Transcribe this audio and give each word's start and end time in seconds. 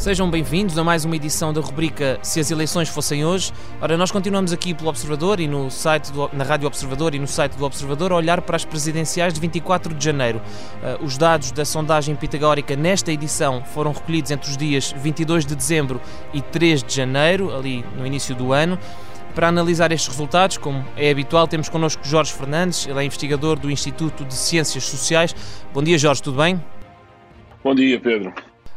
Sejam 0.00 0.30
bem-vindos 0.30 0.78
a 0.78 0.82
mais 0.82 1.04
uma 1.04 1.14
edição 1.14 1.52
da 1.52 1.60
rubrica 1.60 2.18
Se 2.22 2.40
as 2.40 2.50
eleições 2.50 2.88
fossem 2.88 3.22
hoje. 3.22 3.52
Ora, 3.82 3.98
nós 3.98 4.10
continuamos 4.10 4.50
aqui 4.50 4.72
pelo 4.72 4.88
Observador 4.88 5.40
e 5.40 5.46
no 5.46 5.70
site 5.70 6.10
do, 6.10 6.30
na 6.32 6.42
Rádio 6.42 6.66
Observador 6.66 7.14
e 7.14 7.18
no 7.18 7.26
site 7.26 7.52
do 7.52 7.66
Observador 7.66 8.10
a 8.10 8.16
olhar 8.16 8.40
para 8.40 8.56
as 8.56 8.64
presidenciais 8.64 9.34
de 9.34 9.38
24 9.38 9.92
de 9.92 10.02
janeiro. 10.02 10.40
Uh, 10.40 11.04
os 11.04 11.18
dados 11.18 11.52
da 11.52 11.66
sondagem 11.66 12.16
pitagórica 12.16 12.74
nesta 12.74 13.12
edição 13.12 13.62
foram 13.62 13.92
recolhidos 13.92 14.30
entre 14.30 14.48
os 14.48 14.56
dias 14.56 14.90
22 14.96 15.44
de 15.44 15.54
dezembro 15.54 16.00
e 16.32 16.40
3 16.40 16.82
de 16.82 16.94
janeiro, 16.94 17.54
ali 17.54 17.84
no 17.94 18.06
início 18.06 18.34
do 18.34 18.54
ano. 18.54 18.78
Para 19.34 19.48
analisar 19.48 19.92
estes 19.92 20.08
resultados, 20.08 20.56
como 20.56 20.82
é 20.96 21.10
habitual, 21.10 21.46
temos 21.46 21.68
connosco 21.68 22.02
Jorge 22.02 22.32
Fernandes, 22.32 22.86
ele 22.86 23.00
é 23.00 23.04
investigador 23.04 23.58
do 23.58 23.70
Instituto 23.70 24.24
de 24.24 24.32
Ciências 24.32 24.82
Sociais. 24.84 25.36
Bom 25.74 25.82
dia, 25.82 25.98
Jorge, 25.98 26.22
tudo 26.22 26.38
bem? 26.38 26.58
Bom 27.62 27.74
dia, 27.74 28.00
Pedro. 28.00 28.32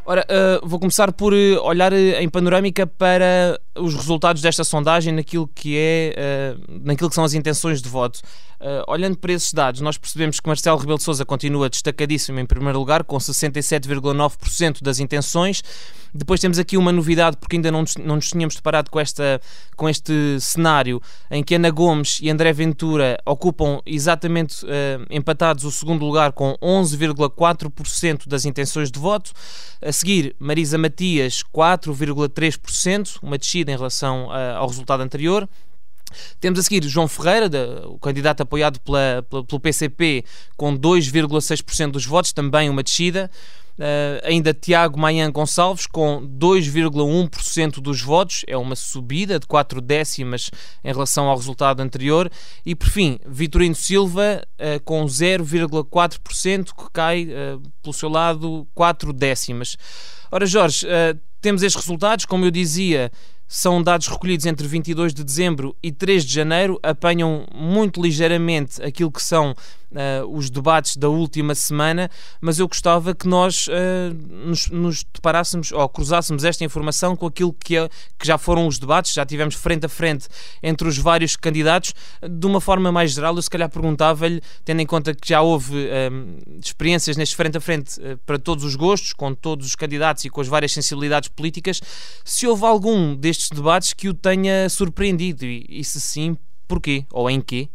Ora, 0.05 0.25
uh, 0.30 0.67
vou 0.67 0.80
começar 0.80 1.13
por 1.13 1.34
uh, 1.34 1.62
olhar 1.63 1.93
uh, 1.93 1.95
em 1.95 2.27
panorâmica 2.27 2.85
para 2.85 3.57
os 3.77 3.95
resultados 3.95 4.41
desta 4.41 4.66
sondagem 4.66 5.13
naquilo 5.13 5.48
que 5.48 5.77
é, 5.77 6.55
naquilo 6.84 7.09
que 7.09 7.16
são 7.16 7.23
as 7.23 7.34
intenções 7.34 7.81
de 7.81 7.89
voto. 7.89 8.20
olhando 8.88 9.17
para 9.17 9.34
esses 9.34 9.52
dados, 9.52 9.81
nós 9.81 9.98
percebemos 9.98 10.39
que 10.39 10.48
Marcelo 10.48 10.77
Rebelo 10.77 10.99
de 10.99 11.03
Sousa 11.03 11.26
continua 11.26 11.71
destacadíssimo 11.71 12.39
em 12.39 12.45
primeiro 12.45 12.77
lugar, 12.77 13.03
com 13.03 13.17
67,9% 13.17 14.84
das 14.84 14.99
intenções. 14.99 15.63
Depois 16.13 16.40
temos 16.40 16.59
aqui 16.59 16.77
uma 16.77 16.91
novidade, 16.91 17.38
porque 17.38 17.55
ainda 17.55 17.71
não, 17.71 17.84
não 18.04 18.15
nos 18.17 18.29
tínhamos 18.29 18.55
deparado 18.55 18.91
com, 18.91 18.99
esta, 18.99 19.41
com 19.76 19.90
este 19.90 20.40
cenário 20.40 21.01
em 21.31 21.43
que 21.43 21.55
Ana 21.55 21.71
Gomes 21.71 22.20
e 22.21 22.29
André 22.29 22.54
Ventura 22.54 23.17
ocupam 23.26 23.81
exatamente 23.84 24.63
uh, 24.63 24.70
empatados 25.09 25.63
o 25.63 25.71
segundo 25.71 26.05
lugar 26.05 26.31
com 26.31 26.55
11,4% 26.62 28.27
das 28.27 28.46
intenções 28.46 28.91
de 28.91 28.99
voto. 28.99 29.31
A 29.81 29.91
seguir, 29.94 30.36
Marisa 30.40 30.77
Matias, 30.77 31.44
4,3%, 31.55 33.20
uma 33.22 33.38
descida 33.38 33.72
em 33.72 33.76
relação 33.76 34.27
uh, 34.27 34.58
ao 34.58 34.68
resultado 34.68 35.02
anterior. 35.02 35.48
Temos 36.40 36.60
a 36.60 36.63
seguir 36.63 36.84
João 36.88 37.08
Ferreira, 37.08 37.49
o 37.88 37.98
candidato 37.98 38.41
apoiado 38.41 38.80
pela, 38.82 39.26
pela, 39.30 39.44
pelo 39.44 39.60
PCP, 39.60 40.24
com 40.55 40.77
2,6% 40.77 41.91
dos 41.91 42.05
votos, 42.05 42.34
também 42.34 42.70
uma 42.70 42.84
descida. 42.84 43.32
Uh, 43.77 44.21
ainda 44.24 44.54
Tiago 44.54 44.99
Mayan 44.99 45.32
Gonçalves 45.32 45.88
com 45.88 46.21
2,1% 46.27 47.82
dos 47.82 48.02
votos, 48.02 48.43
é 48.48 48.55
uma 48.55 48.76
subida 48.76 49.40
de 49.40 49.48
4 49.48 49.82
décimas 49.82 50.52
em 50.84 50.91
relação 50.91 51.26
ao 51.26 51.35
resultado 51.35 51.80
anterior. 51.80 52.30
E 52.65 52.76
por 52.76 52.88
fim, 52.88 53.20
Vitorino 53.26 53.76
Silva 53.76 54.43
uh, 54.60 54.84
com 54.84 55.05
0,4%, 55.05 56.65
que 56.65 56.91
cai 56.93 57.26
uh, 57.26 57.62
pelo 57.82 57.93
seu 57.93 58.10
lado 58.10 58.68
4 58.76 59.12
décimas. 59.12 59.76
Ora, 60.32 60.46
Jorge, 60.46 60.87
temos 61.44 61.62
estes 61.62 61.84
resultados, 61.84 62.24
como 62.24 62.46
eu 62.46 62.52
dizia, 62.52 63.12
são 63.48 63.84
dados 63.84 64.08
recolhidos 64.08 64.46
entre 64.46 64.66
22 64.66 65.13
de 65.13 65.24
dezembro 65.24 65.75
e 65.84 65.91
3 65.91 66.25
de 66.25 66.34
janeiro, 66.34 66.80
apanham 66.81 67.46
muito 67.53 68.02
ligeiramente 68.02 68.81
aquilo 68.81 69.12
que 69.12 69.22
são 69.22 69.53
uh, 69.94 70.28
os 70.36 70.50
debates 70.50 70.97
da 70.97 71.09
última 71.09 71.53
semana, 71.53 72.09
mas 72.41 72.59
eu 72.59 72.68
gostava 72.68 73.14
que 73.14 73.28
nós 73.28 73.68
uh, 73.68 73.72
nos, 74.47 74.69
nos, 74.69 75.03
deparássemos 75.03 75.72
ou 75.72 75.88
cruzássemos 75.88 76.44
esta 76.44 76.64
informação 76.64 77.16
com 77.16 77.28
aquilo 77.28 77.53
que, 77.53 77.78
é, 77.78 77.88
que 78.18 78.25
já 78.25 78.38
foram 78.38 78.68
os 78.68 78.80
debates, 78.80 79.14
já 79.14 79.25
tivemos 79.25 79.56
frente 79.56 79.86
a 79.86 79.90
frente 79.90 80.28
entre 80.62 80.88
os 80.88 80.97
vários 80.97 81.36
candidatos. 81.36 81.94
De 82.28 82.47
uma 82.47 82.59
forma 82.59 82.91
mais 82.91 83.12
geral, 83.12 83.36
eu 83.36 83.41
se 83.41 83.50
calhar 83.50 83.69
perguntava-lhe, 83.69 84.41
tendo 84.66 84.81
em 84.81 84.86
conta 84.86 85.14
que 85.14 85.30
já 85.30 85.41
houve 85.41 85.75
uh, 85.75 86.59
experiências 86.59 87.18
neste 87.18 87.36
frente 87.36 87.58
a 87.58 87.62
frente 87.62 88.00
para 88.25 88.40
todos 88.40 88.64
os 88.64 88.75
gostos, 88.75 89.14
com 89.14 89.34
todos 89.34 89.68
os 89.68 89.75
candidatos 89.75 90.25
e 90.25 90.30
com 90.30 90.41
as 90.41 90.47
várias 90.47 90.72
sensibilidades 90.72 91.30
políticas, 91.34 91.82
se 92.24 92.48
houve 92.48 92.66
algum 92.66 93.16
destes 93.16 93.50
debates 93.50 93.94
que 93.94 94.10
o 94.10 94.14
tenha 94.14 94.70
surpreendido 94.70 95.46
e, 95.46 95.66
e 95.70 95.84
se 95.84 96.00
sim, 96.00 96.38
porquê 96.68 97.06
ou 97.12 97.30
em 97.30 97.42
quê? 97.42 97.70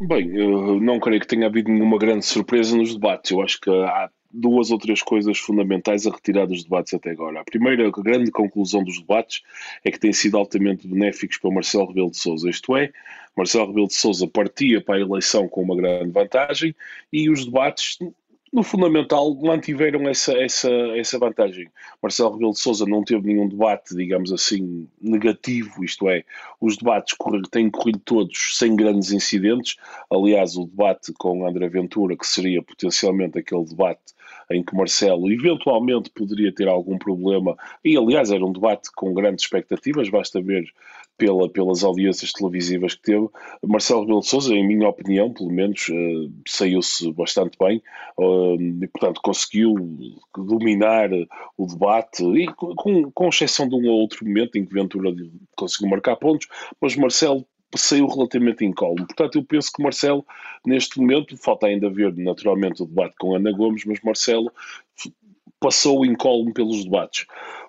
Bem, 0.00 0.34
eu 0.34 0.80
não 0.80 0.98
creio 0.98 1.20
que 1.20 1.26
tenha 1.28 1.46
havido 1.46 1.70
nenhuma 1.70 1.96
grande 1.96 2.24
surpresa 2.24 2.76
nos 2.76 2.92
debates. 2.92 3.30
Eu 3.30 3.40
acho 3.40 3.60
que 3.60 3.70
há 3.70 4.10
duas 4.32 4.70
ou 4.70 4.78
três 4.78 5.02
coisas 5.02 5.38
fundamentais 5.38 6.06
a 6.06 6.10
retirar 6.10 6.46
dos 6.46 6.64
debates 6.64 6.94
até 6.94 7.10
agora. 7.10 7.40
A 7.40 7.44
primeira, 7.44 7.90
grande 7.90 8.30
conclusão 8.30 8.82
dos 8.82 8.98
debates 8.98 9.42
é 9.84 9.90
que 9.90 10.00
têm 10.00 10.12
sido 10.12 10.36
altamente 10.36 10.88
benéficos 10.88 11.38
para 11.38 11.52
Marcelo 11.52 11.86
Rebelo 11.86 12.10
de 12.10 12.16
Sousa. 12.16 12.48
Isto 12.48 12.76
é, 12.76 12.90
Marcelo 13.36 13.66
Rebelo 13.66 13.88
de 13.88 13.94
Sousa 13.94 14.26
partia 14.26 14.80
para 14.80 14.96
a 14.96 15.00
eleição 15.00 15.46
com 15.46 15.62
uma 15.62 15.76
grande 15.76 16.10
vantagem 16.10 16.74
e 17.12 17.30
os 17.30 17.44
debates 17.44 17.98
no 18.52 18.62
fundamental, 18.62 19.34
mantiveram 19.36 20.06
essa, 20.06 20.34
essa, 20.34 20.70
essa 20.96 21.18
vantagem. 21.18 21.70
Marcelo 22.02 22.32
Rebelo 22.32 22.52
de 22.52 22.58
Sousa 22.58 22.84
não 22.84 23.02
teve 23.02 23.26
nenhum 23.26 23.48
debate, 23.48 23.96
digamos 23.96 24.30
assim, 24.30 24.86
negativo, 25.00 25.82
isto 25.82 26.08
é, 26.08 26.22
os 26.60 26.76
debates 26.76 27.16
têm 27.50 27.70
corrido 27.70 28.00
todos 28.04 28.58
sem 28.58 28.76
grandes 28.76 29.10
incidentes. 29.10 29.76
Aliás, 30.10 30.54
o 30.56 30.66
debate 30.66 31.12
com 31.18 31.46
André 31.46 31.68
Ventura, 31.68 32.14
que 32.14 32.26
seria 32.26 32.62
potencialmente 32.62 33.38
aquele 33.38 33.64
debate 33.64 34.12
em 34.50 34.62
que 34.62 34.76
Marcelo 34.76 35.32
eventualmente 35.32 36.10
poderia 36.10 36.52
ter 36.52 36.68
algum 36.68 36.98
problema, 36.98 37.56
e 37.82 37.96
aliás 37.96 38.30
era 38.30 38.44
um 38.44 38.52
debate 38.52 38.90
com 38.94 39.14
grandes 39.14 39.44
expectativas, 39.44 40.10
basta 40.10 40.42
ver 40.42 40.64
pela, 41.16 41.48
pelas 41.48 41.84
audiências 41.84 42.32
televisivas 42.32 42.94
que 42.94 43.02
teve. 43.02 43.28
Marcelo 43.64 44.00
Rebelo 44.00 44.20
de 44.20 44.28
Sousa, 44.28 44.54
em 44.54 44.66
minha 44.66 44.88
opinião, 44.88 45.32
pelo 45.32 45.50
menos, 45.50 45.88
uh, 45.88 46.32
saiu-se 46.46 47.12
bastante 47.12 47.56
bem 47.58 47.82
uh, 48.18 48.60
e, 48.60 48.88
portanto, 48.88 49.20
conseguiu 49.22 49.74
dominar 50.36 51.10
o 51.56 51.66
debate, 51.66 52.24
e 52.24 52.46
com, 52.54 53.10
com 53.10 53.28
exceção 53.28 53.68
de 53.68 53.74
um 53.74 53.86
ou 53.88 54.00
outro 54.00 54.26
momento 54.26 54.56
em 54.56 54.64
que 54.64 54.74
Ventura 54.74 55.14
conseguiu 55.56 55.90
marcar 55.90 56.16
pontos, 56.16 56.48
mas 56.80 56.96
Marcelo 56.96 57.46
saiu 57.74 58.06
relativamente 58.06 58.64
incólume. 58.64 59.06
Portanto, 59.06 59.38
eu 59.38 59.44
penso 59.44 59.72
que 59.72 59.82
Marcelo, 59.82 60.24
neste 60.66 61.00
momento, 61.00 61.36
falta 61.36 61.66
ainda 61.66 61.88
ver 61.88 62.14
naturalmente 62.16 62.82
o 62.82 62.86
debate 62.86 63.14
com 63.18 63.34
Ana 63.34 63.52
Gomes, 63.52 63.84
mas 63.84 64.00
Marcelo 64.02 64.52
passou 65.58 66.04
incólume 66.04 66.52
pelos 66.52 66.84
debates. 66.84 67.26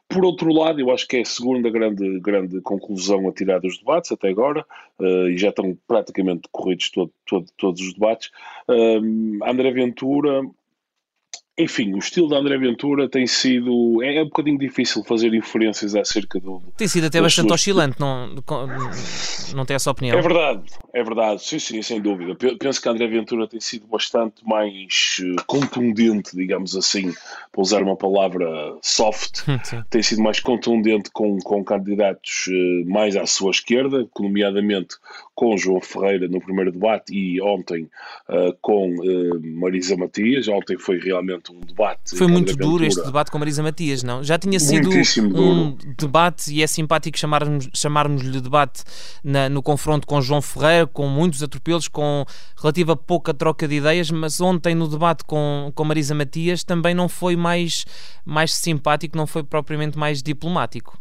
Por 0.07 0.23
outro 0.25 0.53
lado, 0.53 0.79
eu 0.79 0.91
acho 0.91 1.07
que 1.07 1.17
é 1.17 1.21
a 1.21 1.25
segunda 1.25 1.69
grande, 1.69 2.19
grande 2.19 2.61
conclusão 2.61 3.27
a 3.27 3.31
tirar 3.31 3.59
dos 3.59 3.79
debates 3.79 4.11
até 4.11 4.29
agora, 4.29 4.65
uh, 4.99 5.27
e 5.29 5.37
já 5.37 5.49
estão 5.49 5.75
praticamente 5.87 6.47
corridos 6.51 6.91
todo, 6.91 7.11
todo, 7.25 7.45
todos 7.57 7.81
os 7.81 7.93
debates. 7.93 8.29
Uh, 8.69 9.43
André 9.43 9.71
Ventura 9.71 10.43
enfim, 11.55 11.93
o 11.93 11.99
estilo 11.99 12.27
da 12.27 12.37
André 12.37 12.57
Ventura 12.57 13.07
tem 13.07 13.27
sido. 13.27 14.01
É, 14.01 14.17
é 14.17 14.21
um 14.21 14.25
bocadinho 14.25 14.57
difícil 14.57 15.03
fazer 15.03 15.33
inferências 15.35 15.95
acerca 15.95 16.39
do. 16.39 16.61
Tem 16.75 16.87
sido 16.87 17.05
até 17.05 17.21
bastante 17.21 17.49
suas... 17.49 17.61
oscilante, 17.61 17.99
não, 17.99 18.35
não 19.53 19.65
tem 19.65 19.75
essa 19.75 19.91
opinião? 19.91 20.17
É 20.17 20.21
verdade, 20.21 20.63
é 20.91 21.03
verdade, 21.03 21.43
sim, 21.43 21.59
sim, 21.59 21.79
sem 21.83 22.01
dúvida. 22.01 22.35
Penso 22.57 22.81
que 22.81 22.87
a 22.87 22.91
André 22.91 23.07
Ventura 23.07 23.47
tem 23.47 23.59
sido 23.59 23.85
bastante 23.85 24.43
mais 24.43 25.17
eh, 25.21 25.43
contundente, 25.45 26.35
digamos 26.35 26.75
assim, 26.75 27.13
para 27.51 27.61
usar 27.61 27.83
uma 27.83 27.95
palavra 27.95 28.75
soft, 28.81 29.41
sim. 29.63 29.83
tem 29.91 30.01
sido 30.01 30.23
mais 30.23 30.39
contundente 30.39 31.11
com, 31.11 31.37
com 31.37 31.63
candidatos 31.63 32.47
eh, 32.49 32.83
mais 32.87 33.15
à 33.15 33.27
sua 33.27 33.51
esquerda, 33.51 34.07
nomeadamente 34.19 34.95
com 35.35 35.57
João 35.57 35.81
Ferreira 35.81 36.27
no 36.27 36.39
primeiro 36.39 36.71
debate 36.71 37.13
e 37.13 37.41
ontem 37.41 37.89
uh, 38.29 38.55
com 38.61 38.89
uh, 38.89 39.41
Marisa 39.59 39.97
Matias. 39.97 40.47
Ontem 40.47 40.77
foi 40.77 40.99
realmente 40.99 41.51
um 41.51 41.59
debate. 41.59 42.15
Foi 42.15 42.27
muito 42.27 42.55
duro 42.55 42.85
este 42.85 43.03
debate 43.03 43.31
com 43.31 43.39
Marisa 43.39 43.63
Matias, 43.63 44.03
não? 44.03 44.23
Já 44.23 44.37
tinha 44.37 44.59
sido 44.59 44.89
um 44.89 45.71
duro. 45.71 45.95
debate 45.97 46.53
e 46.53 46.61
é 46.61 46.67
simpático 46.67 47.17
chamarmos-lhe 47.17 47.71
chamarmos 47.73 48.23
debate 48.41 48.83
na, 49.23 49.49
no 49.49 49.63
confronto 49.63 50.05
com 50.05 50.21
João 50.21 50.41
Ferreira, 50.41 50.87
com 50.87 51.07
muitos 51.07 51.41
atropelos, 51.41 51.87
com 51.87 52.25
relativa 52.55 52.95
pouca 52.95 53.33
troca 53.33 53.67
de 53.67 53.75
ideias, 53.75 54.11
mas 54.11 54.39
ontem 54.39 54.75
no 54.75 54.87
debate 54.87 55.23
com, 55.23 55.71
com 55.73 55.83
Marisa 55.83 56.13
Matias 56.13 56.63
também 56.63 56.93
não 56.93 57.09
foi 57.09 57.35
mais, 57.35 57.85
mais 58.25 58.53
simpático, 58.53 59.17
não 59.17 59.25
foi 59.25 59.43
propriamente 59.43 59.97
mais 59.97 60.21
diplomático. 60.21 60.97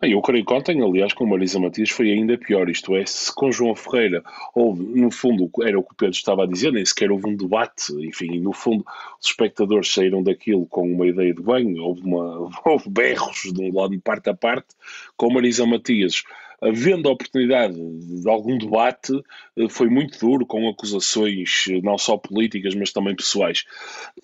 Eu 0.00 0.20
creio 0.20 0.44
que 0.44 0.52
ontem, 0.52 0.82
aliás, 0.82 1.12
com 1.12 1.26
Marisa 1.26 1.58
Matias 1.60 1.90
foi 1.90 2.10
ainda 2.10 2.36
pior, 2.36 2.68
isto 2.68 2.96
é, 2.96 3.04
se 3.06 3.34
com 3.34 3.52
João 3.52 3.74
Ferreira 3.74 4.22
houve, 4.54 4.82
no 4.82 5.10
fundo, 5.10 5.50
era 5.62 5.78
o 5.78 5.82
que 5.82 5.92
o 5.92 5.96
Pedro 5.96 6.14
estava 6.14 6.44
a 6.44 6.46
dizer, 6.46 6.72
nem 6.72 6.84
sequer 6.84 7.10
houve 7.10 7.28
um 7.28 7.36
debate, 7.36 7.92
enfim, 8.06 8.40
no 8.40 8.52
fundo, 8.52 8.84
os 9.20 9.26
espectadores 9.26 9.92
saíram 9.92 10.22
daquilo 10.22 10.66
com 10.66 10.90
uma 10.90 11.06
ideia 11.06 11.34
de 11.34 11.42
bem, 11.42 11.78
houve, 11.78 12.02
uma, 12.02 12.50
houve 12.64 12.88
berros 12.88 13.42
de 13.52 13.62
um 13.62 13.74
lado 13.74 13.90
de 13.90 13.98
parte 13.98 14.30
a 14.30 14.34
parte, 14.34 14.68
com 15.16 15.32
Marisa 15.32 15.66
Matias 15.66 16.22
havendo 16.62 17.08
a 17.08 17.12
oportunidade 17.12 17.74
de 17.74 18.28
algum 18.28 18.56
debate, 18.56 19.12
eh, 19.56 19.68
foi 19.68 19.88
muito 19.88 20.18
duro, 20.18 20.46
com 20.46 20.68
acusações 20.68 21.64
eh, 21.68 21.80
não 21.82 21.98
só 21.98 22.16
políticas, 22.16 22.74
mas 22.74 22.92
também 22.92 23.16
pessoais. 23.16 23.64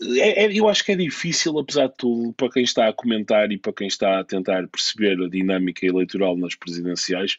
É, 0.01 0.45
é, 0.45 0.53
eu 0.53 0.69
acho 0.69 0.85
que 0.85 0.93
é 0.93 0.97
difícil, 0.97 1.59
apesar 1.59 1.89
de 1.89 1.97
tudo, 1.99 2.33
para 2.33 2.51
quem 2.51 2.63
está 2.63 2.89
a 2.89 2.93
comentar 2.93 3.51
e 3.51 3.59
para 3.59 3.73
quem 3.73 3.89
está 3.89 4.21
a 4.21 4.25
tentar 4.25 4.69
perceber 4.69 5.21
a 5.21 5.29
dinâmica 5.29 5.85
eleitoral 5.85 6.37
nas 6.37 6.55
presidenciais, 6.55 7.39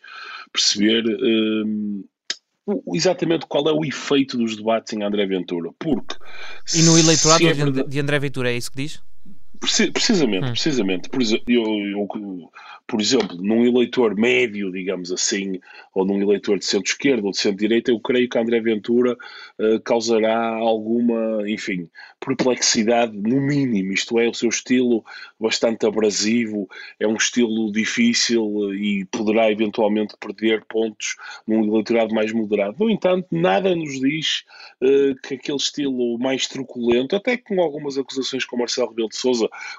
perceber. 0.51 1.03
Hum, 1.05 2.03
exatamente 2.93 3.47
qual 3.47 3.67
é 3.67 3.73
o 3.73 3.83
efeito 3.83 4.37
dos 4.37 4.55
debates 4.55 4.93
em 4.93 5.01
André 5.01 5.25
Ventura. 5.25 5.71
Porque. 5.79 6.15
E 6.75 6.83
no 6.83 6.99
eleitorado 6.99 7.47
é 7.47 7.83
de 7.83 7.99
André 7.99 8.19
Ventura, 8.19 8.51
é 8.51 8.57
isso 8.57 8.69
que 8.69 8.77
diz? 8.77 9.01
Precisamente, 9.59 10.45
hum. 10.45 10.51
precisamente. 10.51 11.09
Por, 11.09 11.21
eu, 11.21 11.63
eu, 11.89 12.07
por 12.87 12.99
exemplo, 12.99 13.37
num 13.41 13.65
eleitor 13.65 14.15
médio, 14.15 14.71
digamos 14.71 15.11
assim, 15.11 15.59
ou 15.93 16.05
num 16.05 16.21
eleitor 16.21 16.57
de 16.57 16.65
centro-esquerda 16.65 17.25
ou 17.25 17.31
de 17.31 17.37
centro-direita, 17.37 17.91
eu 17.91 17.99
creio 17.99 18.27
que 18.27 18.37
André 18.37 18.59
Ventura 18.61 19.13
uh, 19.59 19.79
causará 19.81 20.55
alguma, 20.55 21.47
enfim, 21.47 21.89
perplexidade, 22.19 23.15
no 23.15 23.39
mínimo. 23.41 23.93
Isto 23.93 24.17
é, 24.17 24.27
o 24.27 24.33
seu 24.33 24.49
estilo 24.49 25.03
bastante 25.39 25.85
abrasivo, 25.85 26.67
é 26.99 27.07
um 27.07 27.15
estilo 27.15 27.71
difícil 27.71 28.73
e 28.73 29.05
poderá 29.05 29.51
eventualmente 29.51 30.15
perder 30.19 30.65
pontos 30.65 31.15
num 31.45 31.65
eleitorado 31.65 32.13
mais 32.15 32.31
moderado. 32.31 32.77
No 32.79 32.89
entanto, 32.89 33.27
nada 33.31 33.75
nos 33.75 33.99
diz 33.99 34.45
uh, 34.81 35.15
que 35.21 35.35
aquele 35.35 35.57
estilo 35.57 36.17
mais 36.17 36.47
truculento, 36.47 37.15
até 37.15 37.37
com 37.37 37.61
algumas 37.61 37.97
acusações 37.97 38.45
com 38.45 38.57
Marcelo 38.57 38.89
Rebelo 38.89 39.09
de 39.09 39.17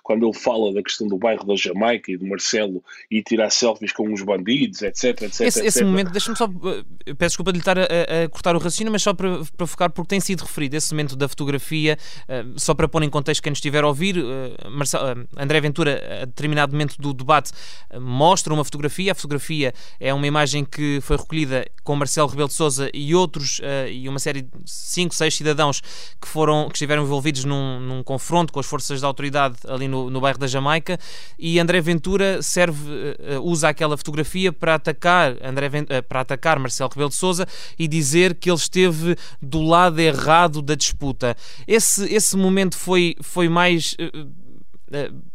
Quando 0.02 0.26
ele 0.26 0.34
fala 0.34 0.72
da 0.72 0.82
questão 0.82 1.06
do 1.06 1.16
bairro 1.16 1.44
da 1.44 1.56
Jamaica 1.56 2.10
e 2.10 2.16
do 2.16 2.26
Marcelo 2.26 2.82
e 3.10 3.22
tirar 3.22 3.50
selfies 3.50 3.92
com 3.92 4.12
os 4.12 4.22
bandidos, 4.22 4.82
etc, 4.82 5.22
etc, 5.22 5.24
esse, 5.24 5.44
etc. 5.44 5.64
esse 5.64 5.84
momento, 5.84 6.10
deixa-me 6.10 6.36
só, 6.36 6.44
eh, 6.46 7.14
peço 7.14 7.30
desculpa 7.30 7.52
de 7.52 7.58
lhe 7.58 7.60
estar 7.60 7.78
a, 7.78 7.84
a, 7.84 8.28
cortar 8.28 8.54
o 8.54 8.58
raciocínio, 8.58 8.92
mas 8.92 9.02
só 9.02 9.14
para, 9.14 9.40
para 9.56 9.66
focar, 9.66 9.90
porque 9.90 10.08
tem 10.08 10.20
sido 10.20 10.42
referido 10.42 10.76
esse 10.76 10.92
momento 10.92 11.16
da 11.16 11.28
fotografia, 11.28 11.98
uh, 12.24 12.58
só 12.58 12.74
para 12.74 12.88
pôr 12.88 13.02
em 13.02 13.10
contexto 13.10 13.42
quem 13.42 13.50
nos 13.50 13.58
estiver 13.58 13.84
a 13.84 13.88
ouvir, 13.88 14.18
uh, 14.18 14.70
Marcelo, 14.70 15.26
André 15.36 15.60
Ventura, 15.60 16.22
a 16.22 16.24
determinado 16.24 16.72
momento 16.72 16.96
do 16.98 17.12
debate, 17.12 17.52
mostra 18.00 18.52
uma 18.52 18.64
fotografia, 18.64 19.12
a 19.12 19.14
fotografia 19.14 19.72
é 19.98 20.12
uma 20.12 20.26
imagem 20.26 20.64
que 20.64 21.00
foi 21.02 21.16
recolhida 21.16 21.66
com 21.82 21.96
Marcelo 21.96 22.28
Rebelo 22.28 22.48
de 22.48 22.54
Sousa 22.54 22.90
e 22.92 23.14
outros, 23.14 23.60
e 23.90 24.08
uma 24.08 24.18
série 24.18 24.42
de 24.42 24.50
5, 24.64 25.14
6 25.14 25.34
cidadãos 25.34 25.80
que 26.20 26.28
foram, 26.28 26.68
que 26.68 26.74
estiveram 26.74 27.02
envolvidos 27.02 27.44
num, 27.44 27.80
num 27.80 28.02
confronto 28.02 28.52
com 28.52 28.60
as 28.60 28.66
forças 28.66 29.00
da 29.00 29.06
autoridade 29.06 29.56
ali 29.68 29.88
no, 29.88 30.10
no 30.10 30.20
bairro 30.20 30.38
da 30.38 30.46
Jamaica, 30.46 30.98
e 31.38 31.58
André 31.58 31.80
Ventura 31.80 32.42
serve 32.42 32.90
uh, 32.90 33.40
usa 33.42 33.68
aquela 33.68 33.96
fotografia 33.96 34.52
para 34.52 34.74
atacar, 34.74 35.36
André 35.42 35.68
uh, 35.68 36.02
para 36.08 36.20
atacar 36.20 36.58
Marcelo 36.58 36.90
Rebelo 36.90 37.10
de 37.10 37.16
Sousa 37.16 37.46
e 37.78 37.86
dizer 37.86 38.34
que 38.34 38.50
ele 38.50 38.56
esteve 38.56 39.16
do 39.40 39.62
lado 39.62 40.00
errado 40.00 40.62
da 40.62 40.74
disputa. 40.74 41.36
Esse, 41.66 42.12
esse 42.12 42.36
momento 42.36 42.76
foi, 42.76 43.14
foi 43.20 43.48
mais. 43.48 43.96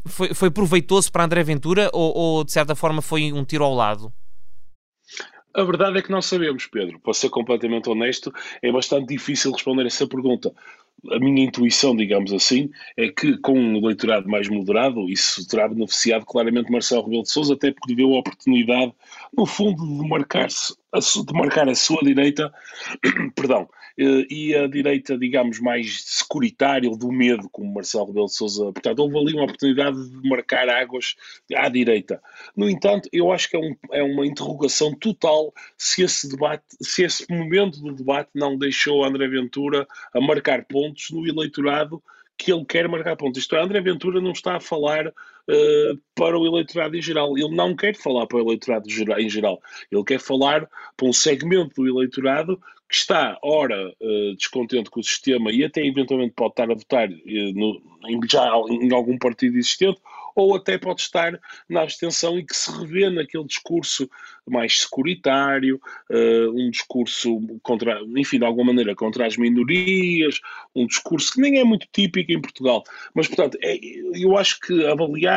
foi, 0.06 0.34
foi 0.34 0.52
proveitoso 0.52 1.12
para 1.12 1.24
André 1.24 1.44
Ventura 1.44 1.90
ou, 1.94 2.16
ou, 2.16 2.44
de 2.44 2.52
certa 2.52 2.76
forma, 2.76 3.02
foi 3.02 3.32
um 3.32 3.44
tiro 3.44 3.64
ao 3.64 3.74
lado? 3.74 4.12
A 5.56 5.64
verdade 5.64 5.98
é 5.98 6.02
que 6.02 6.12
não 6.12 6.22
sabemos, 6.22 6.68
Pedro. 6.68 7.00
Para 7.00 7.14
ser 7.14 7.30
completamente 7.30 7.90
honesto, 7.90 8.34
é 8.62 8.70
bastante 8.72 9.08
difícil 9.08 9.54
responder 9.54 9.86
essa 9.86 10.06
pergunta 10.06 10.54
a 11.12 11.20
minha 11.20 11.46
intuição, 11.46 11.96
digamos 11.96 12.34
assim, 12.34 12.70
é 12.98 13.10
que 13.10 13.38
com 13.38 13.54
um 13.54 13.78
eleitorado 13.78 14.28
mais 14.28 14.48
moderado, 14.50 15.10
isso 15.10 15.48
terá 15.48 15.68
beneficiado 15.68 16.26
claramente 16.26 16.72
Marcelo 16.72 17.04
Rebelo 17.04 17.24
de 17.24 17.32
Sousa, 17.32 17.54
até 17.54 17.72
porque 17.72 17.96
deu 17.96 18.14
a 18.16 18.20
oportunidade, 18.20 18.94
no 19.36 19.46
fundo, 19.46 19.86
de 19.86 20.10
marcar-se 20.10 20.76
de 21.00 21.34
marcar 21.34 21.68
a 21.70 21.76
sua 21.76 22.02
direita, 22.02 22.54
perdão, 23.36 23.70
eh, 23.98 24.26
e 24.30 24.56
a 24.56 24.68
direita, 24.68 25.18
digamos, 25.18 25.60
mais 25.60 26.04
securitária 26.04 26.90
do 26.90 27.12
medo, 27.12 27.50
como 27.50 27.74
Marcelo 27.74 28.08
Rebelo 28.08 28.26
de 28.26 28.36
Sousa. 28.36 28.72
Portanto, 28.72 29.00
houve 29.00 29.18
ali 29.18 29.34
uma 29.34 29.44
oportunidade 29.44 30.10
de 30.10 30.30
marcar 30.30 30.68
águas 30.70 31.16
à 31.56 31.70
direita. 31.70 32.22
No 32.56 32.70
entanto, 32.70 33.10
eu 33.12 33.32
acho 33.32 33.50
que 33.50 33.56
é, 33.56 33.60
um, 33.60 33.76
é 33.92 34.04
uma 34.04 34.26
interrogação 34.26 34.94
total 34.94 35.54
se 35.78 36.04
esse 36.04 36.30
debate, 36.30 36.64
se 36.82 37.04
esse 37.04 37.26
momento 37.30 37.80
do 37.80 37.94
debate 37.94 38.30
não 38.36 38.58
deixou 38.58 39.04
André 39.04 39.28
Ventura 39.28 39.88
a 40.14 40.20
marcar 40.20 40.66
pontos 40.66 41.10
no 41.12 41.26
eleitorado 41.28 42.02
que 42.38 42.52
ele 42.52 42.66
quer 42.66 42.88
marcar 42.88 43.16
pontos. 43.16 43.40
Isto 43.40 43.56
é, 43.56 43.62
André 43.62 43.80
Ventura 43.80 44.20
não 44.20 44.32
está 44.32 44.58
a 44.58 44.60
falar 44.60 45.14
uh, 45.50 46.00
para 46.14 46.38
o 46.38 46.46
eleitorado 46.46 46.96
em 46.96 47.02
geral. 47.02 47.38
Ele 47.38 47.56
não 47.56 47.76
quer 47.76 47.96
falar 47.96 48.28
para 48.28 48.38
o 48.38 48.42
eleitorado 48.42 48.88
em 49.20 49.30
geral. 49.30 49.62
Ele 49.92 50.04
quer 50.04 50.20
falar 50.20 50.70
para 50.96 51.08
um 51.08 51.14
segmento 51.14 51.76
do 51.76 51.88
eleitorado 51.88 52.60
que 52.88 52.96
está, 52.96 53.38
ora, 53.44 53.90
uh, 53.90 54.36
descontente 54.36 54.90
com 54.90 55.00
o 55.00 55.04
sistema 55.04 55.52
e 55.52 55.64
até 55.64 55.86
eventualmente 55.86 56.34
pode 56.36 56.52
estar 56.52 56.72
a 56.72 56.76
votar 56.76 57.10
uh, 57.10 57.54
no, 57.54 57.82
em, 58.08 58.20
já 58.30 58.48
em 58.70 58.94
algum 58.94 59.18
partido 59.18 59.58
existente, 59.58 60.00
ou 60.36 60.56
até 60.56 60.78
pode 60.78 61.02
estar 61.02 61.40
na 61.68 61.82
abstenção 61.82 62.38
e 62.38 62.46
que 62.46 62.56
se 62.56 62.70
revê 62.78 63.10
naquele 63.10 63.46
discurso 63.46 64.10
mais 64.46 64.82
securitário, 64.82 65.80
uh, 66.12 66.52
um 66.52 66.70
discurso 66.70 67.40
contra, 67.64 68.02
enfim, 68.16 68.38
de 68.38 68.46
alguma 68.46 68.66
maneira 68.66 68.94
contra 68.94 69.26
as 69.26 69.38
minorias, 69.38 70.40
um 70.76 70.86
discurso 70.86 71.34
que 71.34 71.42
nem 71.42 71.60
é 71.60 71.64
muito 71.64 71.88
típico 71.92 72.32
em 72.32 72.42
Portugal. 72.42 72.84
Mas, 73.14 73.28
portanto, 73.28 73.58
é, 73.62 73.80
eu 74.14 74.38
acho 74.38 74.60
que 74.60 74.86
avaliar 74.86 75.35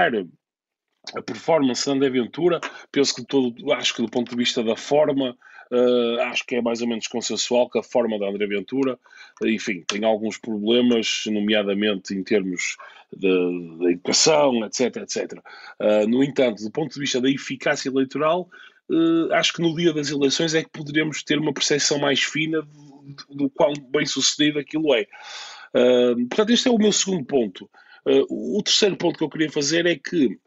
a 1.15 1.23
performance 1.23 1.85
de 1.85 1.91
André 1.91 2.11
Ventura, 2.11 2.61
penso 2.93 3.15
que 3.15 3.25
todo, 3.25 3.73
acho 3.73 3.95
que 3.95 4.03
do 4.03 4.11
ponto 4.11 4.31
de 4.31 4.37
vista 4.37 4.62
da 4.62 4.77
forma, 4.77 5.37
Uh, 5.71 6.19
acho 6.23 6.47
que 6.47 6.55
é 6.55 6.62
mais 6.62 6.81
ou 6.81 6.89
menos 6.89 7.06
consensual 7.06 7.69
que 7.69 7.79
a 7.79 7.83
forma 7.83 8.19
da 8.19 8.27
André 8.27 8.47
Ventura, 8.47 8.99
enfim, 9.45 9.85
tem 9.87 10.03
alguns 10.03 10.39
problemas, 10.39 11.25
nomeadamente 11.27 12.15
em 12.15 12.23
termos 12.25 12.79
da 13.15 13.91
educação, 13.91 14.65
etc, 14.65 14.97
etc. 14.97 15.33
Uh, 15.79 16.09
no 16.09 16.25
entanto, 16.25 16.65
do 16.65 16.71
ponto 16.71 16.95
de 16.95 17.00
vista 17.00 17.21
da 17.21 17.29
eficácia 17.29 17.91
eleitoral, 17.91 18.49
uh, 18.91 19.33
acho 19.35 19.53
que 19.53 19.61
no 19.61 19.77
dia 19.77 19.93
das 19.93 20.11
eleições 20.11 20.55
é 20.55 20.62
que 20.62 20.71
poderemos 20.71 21.23
ter 21.23 21.39
uma 21.39 21.53
percepção 21.53 21.99
mais 21.99 22.23
fina 22.23 22.62
do, 22.62 23.37
do 23.37 23.50
quão 23.50 23.75
bem 23.91 24.06
sucedido 24.06 24.59
aquilo 24.59 24.95
é. 24.95 25.06
portanto, 26.31 26.50
este 26.50 26.69
é 26.69 26.71
o 26.71 26.79
meu 26.79 26.93
segundo 26.93 27.27
ponto. 27.27 27.69
O 28.28 28.62
terceiro 28.62 28.96
ponto 28.96 29.19
que 29.19 29.25
eu 29.25 29.31
queria 29.31 29.50
fazer 29.50 29.87
é 29.87 29.96
que 29.96 30.38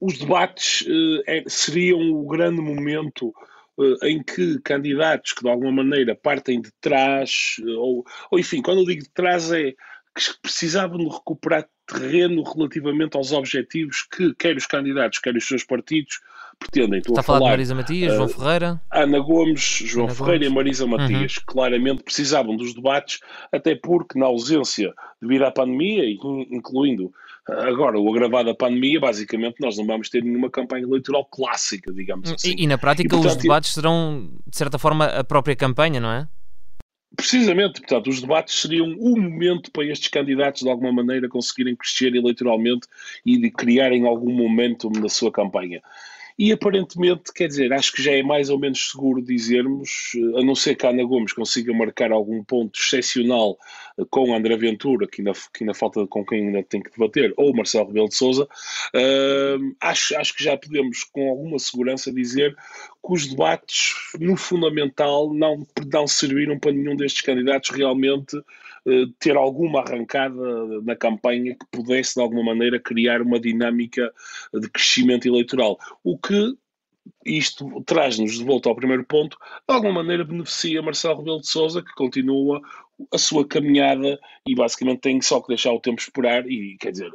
os 0.00 0.18
debates 0.18 0.84
é, 1.26 1.44
seriam 1.46 2.00
o 2.10 2.26
grande 2.26 2.60
momento 2.60 3.32
eh, 3.80 4.08
em 4.10 4.22
que 4.22 4.60
candidatos 4.60 5.32
que 5.32 5.42
de 5.42 5.48
alguma 5.48 5.72
maneira 5.72 6.14
partem 6.14 6.60
de 6.60 6.70
trás, 6.80 7.56
ou, 7.78 8.04
ou 8.30 8.38
enfim, 8.38 8.62
quando 8.62 8.80
eu 8.80 8.86
digo 8.86 9.02
de 9.02 9.10
trás 9.10 9.50
é 9.50 9.72
que 9.72 10.40
precisavam 10.40 10.98
de 10.98 11.08
recuperar 11.08 11.68
terreno 11.86 12.42
relativamente 12.42 13.16
aos 13.16 13.32
objetivos 13.32 14.02
que 14.02 14.34
quer 14.34 14.56
os 14.56 14.66
candidatos, 14.66 15.18
quer 15.18 15.34
os 15.34 15.46
seus 15.46 15.64
partidos 15.64 16.20
pretendem. 16.58 16.98
Estou 16.98 17.12
Está 17.12 17.20
a 17.20 17.24
falar, 17.24 17.40
de 17.40 17.50
Marisa 17.50 17.74
Matias, 17.74 18.12
uh, 18.12 18.16
João 18.16 18.28
Ferreira? 18.28 18.80
Ana 18.90 19.18
Gomes, 19.18 19.60
João 19.60 20.06
Ana 20.06 20.14
Ferreira 20.14 20.38
Gomes. 20.38 20.52
e 20.52 20.54
Marisa 20.54 20.86
Matias, 20.86 21.36
uhum. 21.36 21.42
claramente 21.46 22.02
precisavam 22.02 22.56
dos 22.56 22.74
debates, 22.74 23.20
até 23.52 23.74
porque 23.74 24.18
na 24.18 24.26
ausência 24.26 24.92
devido 25.20 25.44
à 25.44 25.50
pandemia, 25.50 26.04
incluindo 26.50 27.12
Agora, 27.46 28.00
o 28.00 28.10
agravado 28.10 28.48
da 28.48 28.54
pandemia, 28.54 28.98
basicamente, 28.98 29.56
nós 29.60 29.76
não 29.76 29.86
vamos 29.86 30.08
ter 30.08 30.24
nenhuma 30.24 30.48
campanha 30.48 30.84
eleitoral 30.84 31.26
clássica, 31.26 31.92
digamos 31.92 32.32
assim. 32.32 32.54
E, 32.56 32.64
e 32.64 32.66
na 32.66 32.78
prática, 32.78 33.06
e, 33.06 33.10
portanto, 33.10 33.36
os 33.36 33.42
debates 33.42 33.74
serão, 33.74 34.30
de 34.46 34.56
certa 34.56 34.78
forma, 34.78 35.04
a 35.04 35.22
própria 35.22 35.54
campanha, 35.54 36.00
não 36.00 36.10
é? 36.10 36.26
Precisamente, 37.14 37.80
portanto, 37.80 38.08
os 38.08 38.20
debates 38.22 38.62
seriam 38.62 38.86
um 38.86 39.20
momento 39.20 39.70
para 39.70 39.84
estes 39.84 40.08
candidatos, 40.08 40.62
de 40.62 40.70
alguma 40.70 40.90
maneira, 40.90 41.28
conseguirem 41.28 41.76
crescer 41.76 42.14
eleitoralmente 42.14 42.88
e 43.26 43.38
de 43.38 43.50
criarem 43.50 44.06
algum 44.06 44.32
momento 44.32 44.88
na 44.90 45.08
sua 45.10 45.30
campanha. 45.30 45.82
E 46.36 46.50
aparentemente, 46.52 47.32
quer 47.32 47.46
dizer, 47.46 47.72
acho 47.72 47.92
que 47.92 48.02
já 48.02 48.10
é 48.12 48.22
mais 48.22 48.50
ou 48.50 48.58
menos 48.58 48.90
seguro 48.90 49.22
dizermos, 49.22 50.12
a 50.36 50.42
não 50.42 50.54
ser 50.56 50.74
que 50.74 50.84
a 50.84 50.90
Ana 50.90 51.04
Gomes 51.04 51.32
consiga 51.32 51.72
marcar 51.72 52.10
algum 52.10 52.42
ponto 52.42 52.76
excepcional 52.76 53.56
eh, 53.93 53.93
com 54.10 54.34
André 54.34 54.56
Ventura, 54.56 55.06
que 55.06 55.20
ainda, 55.20 55.32
que 55.32 55.62
ainda 55.62 55.74
falta 55.74 56.06
com 56.06 56.24
quem 56.24 56.46
ainda 56.46 56.62
tem 56.62 56.82
que 56.82 56.90
debater, 56.90 57.32
ou 57.36 57.54
Marcelo 57.54 57.86
Rebelo 57.86 58.08
de 58.08 58.16
Souza, 58.16 58.44
uh, 58.44 59.76
acho, 59.80 60.16
acho 60.16 60.34
que 60.34 60.42
já 60.42 60.56
podemos 60.56 61.04
com 61.04 61.30
alguma 61.30 61.58
segurança 61.58 62.12
dizer 62.12 62.54
que 62.54 63.12
os 63.12 63.26
debates, 63.26 63.94
no 64.18 64.36
fundamental, 64.36 65.32
não, 65.32 65.66
não 65.92 66.06
serviram 66.06 66.58
para 66.58 66.72
nenhum 66.72 66.96
destes 66.96 67.22
candidatos 67.22 67.70
realmente 67.70 68.36
eh, 68.86 69.06
ter 69.18 69.36
alguma 69.36 69.80
arrancada 69.80 70.36
na 70.82 70.94
campanha 70.94 71.54
que 71.54 71.66
pudesse, 71.70 72.14
de 72.14 72.20
alguma 72.20 72.42
maneira, 72.44 72.78
criar 72.78 73.22
uma 73.22 73.40
dinâmica 73.40 74.12
de 74.52 74.68
crescimento 74.70 75.26
eleitoral. 75.26 75.78
O 76.02 76.18
que 76.18 76.54
isto 77.24 77.82
traz-nos 77.84 78.38
de 78.38 78.44
volta 78.44 78.68
ao 78.68 78.76
primeiro 78.76 79.04
ponto, 79.04 79.36
de 79.68 79.74
alguma 79.74 79.92
maneira 79.92 80.24
beneficia 80.24 80.82
Marcelo 80.82 81.18
Rebelo 81.18 81.40
de 81.40 81.48
Sousa, 81.48 81.82
que 81.82 81.94
continua 81.94 82.60
a 83.12 83.18
sua 83.18 83.46
caminhada 83.46 84.18
e 84.46 84.54
basicamente 84.54 85.00
tem 85.00 85.20
só 85.20 85.40
que 85.40 85.48
deixar 85.48 85.72
o 85.72 85.80
tempo 85.80 86.00
esperar 86.00 86.46
e 86.46 86.76
quer 86.78 86.92
dizer 86.92 87.10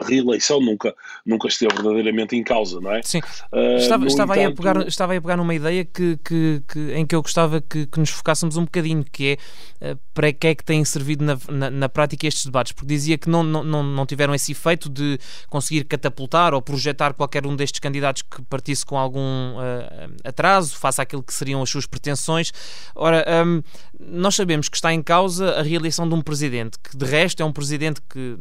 a 0.00 0.06
reeleição 0.06 0.60
nunca 0.60 0.94
nunca 1.26 1.48
esteve 1.48 1.74
verdadeiramente 1.74 2.36
em 2.36 2.44
causa 2.44 2.80
não 2.80 2.92
é? 2.92 3.02
Sim. 3.02 3.18
Uh, 3.52 3.76
estava, 3.78 4.06
estava, 4.06 4.32
entanto... 4.34 4.46
aí 4.46 4.52
a 4.52 4.74
pegar 4.74 4.88
estava 4.88 5.16
a 5.16 5.20
pegar 5.20 5.36
numa 5.36 5.54
ideia 5.54 5.84
que, 5.84 6.16
que, 6.18 6.62
que 6.68 6.92
em 6.92 7.04
que 7.04 7.14
eu 7.16 7.22
gostava 7.22 7.60
que, 7.60 7.86
que, 7.86 7.98
nos 7.98 8.10
focássemos 8.10 8.56
um 8.56 8.64
bocadinho 8.64 9.04
que 9.04 9.38
é 9.80 9.92
uh, 9.92 9.98
para 10.14 10.32
que 10.32 10.46
é 10.46 10.54
que 10.54 10.64
têm 10.64 10.84
servido 10.84 11.24
na, 11.24 11.38
na, 11.48 11.70
na, 11.70 11.88
prática 11.88 12.26
estes 12.26 12.44
debates? 12.44 12.72
Porque 12.72 12.86
dizia 12.86 13.18
que 13.18 13.28
não, 13.28 13.42
não, 13.42 13.82
não 13.82 14.06
tiveram 14.06 14.34
esse 14.34 14.52
efeito 14.52 14.88
de 14.88 15.18
conseguir 15.48 15.84
catapultar 15.84 16.54
ou 16.54 16.62
projetar 16.62 17.12
qualquer 17.14 17.46
um 17.46 17.56
destes 17.56 17.80
candidatos 17.80 18.22
que 18.22 18.42
partisse 18.42 18.84
com 18.84 18.96
algum 18.96 19.56
uh, 19.56 20.14
atraso 20.24 20.76
face 20.76 21.00
àquilo 21.00 21.22
que 21.22 21.34
seriam 21.34 21.62
as 21.62 21.70
suas 21.70 21.86
pretensões. 21.86 22.52
Ora 22.94 23.24
um, 23.44 23.62
nós 23.98 24.34
sabemos 24.34 24.68
que 24.68 24.76
está 24.76 24.92
em 24.92 25.02
causa 25.08 25.52
a 25.52 25.62
reeleição 25.62 26.06
de 26.06 26.14
um 26.14 26.20
presidente, 26.20 26.78
que 26.78 26.94
de 26.94 27.06
resto 27.06 27.42
é 27.42 27.44
um 27.46 27.50
presidente 27.50 27.98
que 28.10 28.36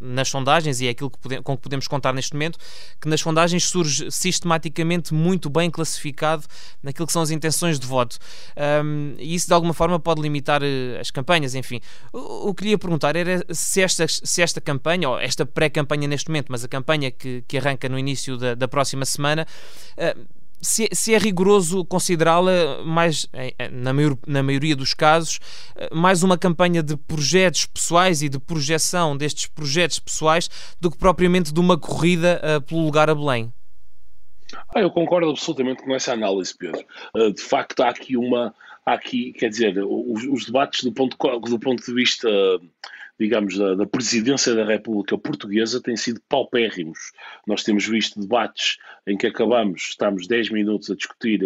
nas 0.00 0.28
sondagens, 0.28 0.80
e 0.80 0.88
é 0.88 0.90
aquilo 0.90 1.08
que 1.10 1.18
pode, 1.18 1.40
com 1.42 1.56
que 1.56 1.62
podemos 1.62 1.86
contar 1.86 2.12
neste 2.12 2.32
momento, 2.32 2.58
que 3.00 3.08
nas 3.08 3.20
sondagens 3.20 3.64
surge 3.64 4.10
sistematicamente 4.10 5.14
muito 5.14 5.48
bem 5.48 5.70
classificado 5.70 6.44
naquilo 6.82 7.06
que 7.06 7.12
são 7.12 7.22
as 7.22 7.30
intenções 7.30 7.78
de 7.78 7.86
voto. 7.86 8.18
Um, 8.84 9.14
e 9.16 9.32
isso 9.32 9.46
de 9.46 9.54
alguma 9.54 9.72
forma 9.72 10.00
pode 10.00 10.20
limitar 10.20 10.60
uh, 10.60 11.00
as 11.00 11.12
campanhas, 11.12 11.54
enfim. 11.54 11.80
O, 12.12 12.48
o 12.48 12.54
que 12.54 12.64
queria 12.64 12.78
perguntar 12.78 13.14
era 13.14 13.44
se 13.52 13.80
esta, 13.80 14.06
se 14.08 14.42
esta 14.42 14.60
campanha, 14.60 15.08
ou 15.08 15.20
esta 15.20 15.46
pré-campanha 15.46 16.08
neste 16.08 16.28
momento, 16.30 16.46
mas 16.50 16.64
a 16.64 16.68
campanha 16.68 17.12
que, 17.12 17.44
que 17.46 17.58
arranca 17.58 17.88
no 17.88 17.96
início 17.96 18.36
da, 18.36 18.56
da 18.56 18.66
próxima 18.66 19.04
semana, 19.04 19.46
uh, 19.96 20.37
se, 20.60 20.88
se, 20.92 21.14
é 21.14 21.18
rigoroso 21.18 21.84
considerá-la 21.84 22.82
mais, 22.84 23.26
na, 23.70 23.92
maior, 23.92 24.16
na 24.26 24.42
maioria 24.42 24.74
dos 24.74 24.94
casos, 24.94 25.38
eh, 25.76 25.88
mais 25.92 26.22
uma 26.22 26.36
campanha 26.36 26.82
de 26.82 26.96
projetos 26.96 27.66
pessoais 27.66 28.22
e 28.22 28.28
de 28.28 28.38
projeção 28.38 29.16
destes 29.16 29.46
projetos 29.46 29.98
pessoais 29.98 30.48
do 30.80 30.90
que 30.90 30.98
propriamente 30.98 31.52
de 31.52 31.60
uma 31.60 31.78
corrida 31.78 32.40
uh, 32.42 32.60
pelo 32.62 32.84
lugar 32.84 33.08
a 33.08 33.14
Belém. 33.14 33.52
Ah, 34.74 34.80
eu 34.80 34.90
concordo 34.90 35.30
absolutamente 35.30 35.82
com 35.82 35.94
essa 35.94 36.12
análise, 36.12 36.56
Pedro. 36.56 36.84
Uh, 37.14 37.32
de 37.32 37.42
facto, 37.42 37.80
há 37.82 37.90
aqui 37.90 38.16
uma. 38.16 38.54
Há 38.84 38.94
aqui, 38.94 39.34
quer 39.34 39.50
dizer, 39.50 39.76
os, 39.84 40.24
os 40.24 40.46
debates 40.46 40.82
do 40.82 40.90
ponto, 40.92 41.16
do 41.40 41.58
ponto 41.58 41.84
de 41.84 41.92
vista 41.92 42.28
digamos, 43.18 43.58
da, 43.58 43.74
da, 43.74 43.86
presidência 43.86 44.54
da 44.54 44.64
República 44.64 45.18
Portuguesa 45.18 45.82
têm 45.82 45.96
sido 45.96 46.20
paupérrimos. 46.28 47.12
Nós 47.46 47.64
temos 47.64 47.86
visto 47.86 48.20
debates 48.20 48.78
em 49.06 49.16
que 49.16 49.26
acabamos, 49.26 49.88
estamos 49.90 50.26
10 50.26 50.50
minutos 50.50 50.90
a 50.90 50.94
discutir, 50.94 51.42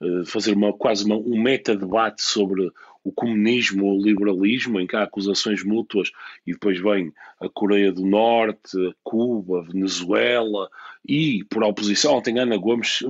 uh, 0.00 0.26
fazer 0.26 0.52
uma, 0.52 0.72
quase 0.72 1.04
uma, 1.04 1.16
um 1.16 1.40
meta-debate 1.40 2.22
sobre 2.22 2.70
o 3.02 3.12
comunismo 3.12 3.86
ou 3.86 3.98
o 3.98 4.02
liberalismo, 4.02 4.80
em 4.80 4.86
que 4.86 4.96
há 4.96 5.04
acusações 5.04 5.62
mútuas, 5.62 6.10
e 6.44 6.52
depois 6.52 6.80
vem 6.80 7.12
a 7.40 7.48
Coreia 7.48 7.92
do 7.92 8.04
Norte, 8.04 8.76
Cuba, 9.04 9.62
Venezuela, 9.62 10.68
e 11.08 11.44
por 11.44 11.62
oposição, 11.62 12.14
ontem 12.14 12.38
Ana 12.40 12.56
Gomes 12.56 13.04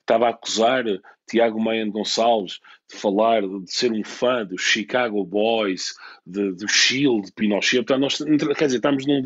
estava 0.00 0.26
a 0.26 0.30
acusar 0.30 0.84
Tiago 1.30 1.60
Maia 1.60 1.86
Gonçalves 1.86 2.60
de 2.90 2.96
falar, 2.96 3.42
de 3.42 3.72
ser 3.72 3.92
um 3.92 4.02
fã 4.02 4.44
dos 4.44 4.60
Chicago 4.60 5.24
Boys, 5.24 5.94
do 6.26 6.66
Chile, 6.66 7.22
de 7.22 7.30
Pinochet. 7.30 7.84
Portanto, 7.84 8.00
nós, 8.00 8.18
quer 8.56 8.64
dizer, 8.66 8.78
estamos 8.78 9.06
num 9.06 9.22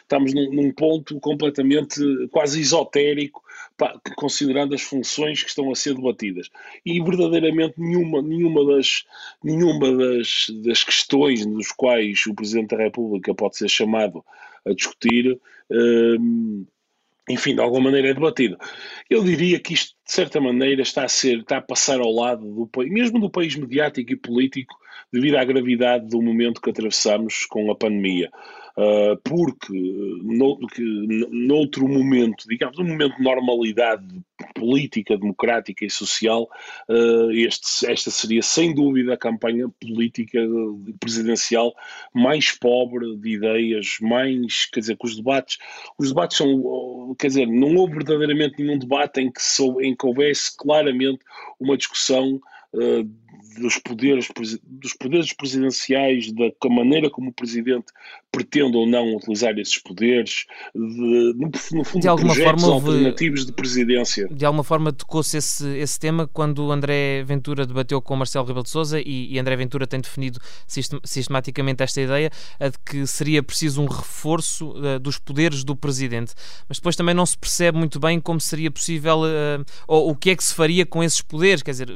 estamos 0.00 0.32
num, 0.32 0.52
num 0.52 0.72
ponto 0.72 1.18
completamente 1.18 2.00
quase 2.30 2.60
esotérico, 2.60 3.42
considerando 4.16 4.72
as 4.72 4.82
funções 4.82 5.42
que 5.42 5.48
estão 5.48 5.70
a 5.72 5.74
ser 5.74 5.94
debatidas. 5.94 6.48
E 6.86 7.02
verdadeiramente 7.02 7.74
nenhuma, 7.76 8.22
nenhuma, 8.22 8.64
das, 8.64 9.04
nenhuma 9.42 9.96
das, 9.96 10.46
das 10.64 10.84
questões 10.84 11.44
nos 11.44 11.72
quais 11.72 12.24
o 12.26 12.34
Presidente 12.34 12.76
da 12.76 12.84
República 12.84 13.34
pode 13.34 13.56
ser 13.56 13.68
chamado 13.68 14.24
a 14.64 14.72
discutir. 14.72 15.40
Hum, 15.68 16.64
enfim, 17.28 17.54
de 17.54 17.60
alguma 17.60 17.84
maneira 17.84 18.08
é 18.08 18.14
debatido. 18.14 18.56
Eu 19.10 19.22
diria 19.22 19.60
que 19.60 19.74
isto, 19.74 19.94
de 20.08 20.14
certa 20.14 20.40
maneira, 20.40 20.80
está 20.80 21.04
a 21.04 21.08
ser, 21.08 21.40
está 21.40 21.58
a 21.58 21.62
passar 21.62 22.00
ao 22.00 22.10
lado 22.10 22.50
do 22.50 22.66
país, 22.66 22.90
mesmo 22.90 23.20
do 23.20 23.28
país 23.28 23.54
mediático 23.54 24.10
e 24.10 24.16
político, 24.16 24.74
devido 25.12 25.36
à 25.36 25.44
gravidade 25.44 26.08
do 26.08 26.22
momento 26.22 26.62
que 26.62 26.70
atravessamos 26.70 27.44
com 27.44 27.70
a 27.70 27.76
pandemia. 27.76 28.30
Uh, 28.78 29.16
porque 29.24 29.72
no, 30.22 30.56
noutro 31.32 31.88
momento, 31.88 32.46
digamos, 32.48 32.78
um 32.78 32.84
momento 32.84 33.16
de 33.16 33.24
normalidade 33.24 34.06
política, 34.54 35.18
democrática 35.18 35.84
e 35.84 35.90
social, 35.90 36.48
uh, 36.88 37.28
este, 37.32 37.90
esta 37.90 38.08
seria 38.12 38.40
sem 38.40 38.72
dúvida 38.72 39.14
a 39.14 39.18
campanha 39.18 39.68
política 39.80 40.38
presidencial 41.00 41.74
mais 42.14 42.52
pobre 42.52 43.16
de 43.16 43.30
ideias, 43.34 43.96
mais, 44.00 44.66
quer 44.66 44.78
dizer, 44.78 44.96
que 44.96 45.06
os 45.06 45.16
debates, 45.16 45.58
os 45.98 46.10
debates 46.10 46.36
são, 46.36 47.16
quer 47.18 47.26
dizer, 47.26 47.46
não 47.46 47.74
houve 47.74 47.94
verdadeiramente 47.94 48.62
nenhum 48.62 48.78
debate 48.78 49.20
em 49.20 49.28
que, 49.28 49.42
sou, 49.42 49.82
em 49.82 49.92
que 49.98 50.06
houvesse 50.06 50.56
claramente 50.56 51.20
uma 51.58 51.76
discussão 51.76 52.40
dos 53.60 53.78
poderes, 53.78 54.28
dos 54.62 54.94
poderes 54.94 55.32
presidenciais, 55.32 56.32
da 56.32 56.50
maneira 56.70 57.10
como 57.10 57.30
o 57.30 57.32
presidente 57.32 57.86
pretende 58.30 58.76
ou 58.76 58.86
não 58.86 59.16
utilizar 59.16 59.58
esses 59.58 59.78
poderes, 59.78 60.44
de, 60.74 61.34
no, 61.34 61.50
no 61.72 61.84
fundo, 61.84 62.02
de 62.02 62.08
alguma 62.08 62.34
projetos 62.34 62.62
forma, 62.62 62.74
alternativos 62.76 63.46
de 63.46 63.52
presidência. 63.52 64.28
De 64.28 64.44
alguma 64.44 64.62
forma 64.62 64.92
tocou-se 64.92 65.36
esse, 65.36 65.66
esse 65.78 65.98
tema 65.98 66.26
quando 66.26 66.70
André 66.70 67.24
Ventura 67.24 67.66
debateu 67.66 68.00
com 68.00 68.14
Marcelo 68.16 68.46
Rebelo 68.46 68.64
de 68.64 68.70
Sousa 68.70 69.00
e, 69.00 69.32
e 69.32 69.38
André 69.38 69.56
Ventura 69.56 69.86
tem 69.86 70.00
definido 70.00 70.38
sistematicamente 71.04 71.82
esta 71.82 72.00
ideia 72.00 72.30
a 72.60 72.68
de 72.68 72.78
que 72.78 73.06
seria 73.06 73.42
preciso 73.42 73.82
um 73.82 73.86
reforço 73.86 74.70
uh, 74.72 74.98
dos 74.98 75.18
poderes 75.18 75.64
do 75.64 75.74
presidente. 75.74 76.34
Mas 76.68 76.78
depois 76.78 76.96
também 76.96 77.14
não 77.14 77.26
se 77.26 77.36
percebe 77.36 77.78
muito 77.78 77.98
bem 77.98 78.20
como 78.20 78.40
seria 78.40 78.70
possível 78.70 79.22
uh, 79.22 79.64
ou 79.86 80.10
o 80.10 80.14
que 80.16 80.30
é 80.30 80.36
que 80.36 80.44
se 80.44 80.54
faria 80.54 80.84
com 80.84 81.02
esses 81.02 81.22
poderes. 81.22 81.62
Quer 81.62 81.72
dizer, 81.72 81.88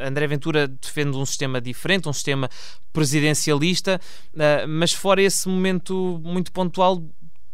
André 0.00 0.26
Ventura 0.26 0.68
defende 0.68 1.16
um 1.16 1.26
sistema 1.26 1.60
diferente, 1.60 2.08
um 2.08 2.12
sistema 2.12 2.48
presidencialista, 2.92 4.00
uh, 4.34 4.68
mas 4.68 4.92
fora 4.92 5.22
esse 5.22 5.48
momento 5.48 6.20
muito 6.24 6.52
pontual, 6.52 7.02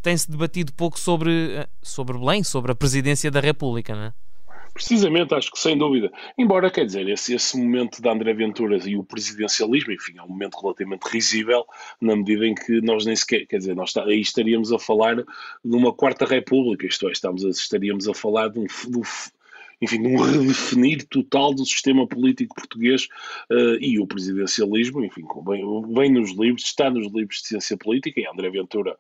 tem-se 0.03 0.31
debatido 0.31 0.73
pouco 0.73 0.99
sobre, 0.99 1.31
uh, 1.31 1.69
sobre 1.83 2.19
Belém, 2.19 2.43
sobre 2.43 2.73
a 2.73 2.75
presidência 2.75 3.31
da 3.31 3.41
República, 3.41 3.95
não 3.95 4.03
é? 4.05 4.13
Precisamente, 4.77 5.33
acho 5.33 5.51
que 5.51 5.59
sem 5.59 5.79
dúvida. 5.79 6.13
Embora, 6.37 6.71
quer 6.71 6.85
dizer, 6.85 7.09
esse, 7.09 7.35
esse 7.35 7.57
momento 7.57 8.03
de 8.03 8.07
André 8.11 8.35
Ventura 8.35 8.77
e 8.87 8.95
o 8.95 9.03
presidencialismo, 9.03 9.91
enfim, 9.91 10.19
é 10.19 10.23
um 10.23 10.29
momento 10.29 10.61
relativamente 10.61 11.05
risível, 11.05 11.65
na 11.99 12.15
medida 12.15 12.47
em 12.47 12.55
que 12.55 12.83
nós 12.83 13.07
nem 13.07 13.17
sequer, 13.17 13.47
quer 13.47 13.57
dizer, 13.57 13.75
nós 13.75 13.97
aí 13.97 14.21
estaríamos 14.21 14.71
a 14.71 14.79
falar 14.79 15.17
de 15.17 15.25
uma 15.65 15.95
quarta 15.95 16.27
república, 16.27 16.87
isto 16.87 17.09
é, 17.09 17.13
estamos 17.13 17.43
estaríamos 17.43 18.07
a 18.07 18.13
falar 18.13 18.49
de 18.49 18.59
um, 18.59 18.67
de 18.67 18.99
um 18.99 19.03
enfim, 19.81 20.01
de 20.01 20.09
um 20.09 20.17
redefinir 20.17 21.07
total 21.07 21.53
do 21.53 21.65
sistema 21.65 22.07
político 22.07 22.55
português 22.55 23.09
uh, 23.51 23.77
e 23.79 23.99
o 24.01 24.07
presidencialismo, 24.07 25.05
enfim, 25.05 25.23
bem 25.95 26.11
nos 26.11 26.31
livros, 26.31 26.65
está 26.65 26.91
nos 26.91 27.13
livros 27.13 27.43
de 27.43 27.49
ciência 27.49 27.77
política, 27.77 28.21
e 28.21 28.27
André 28.27 28.49
Ventura 28.49 28.97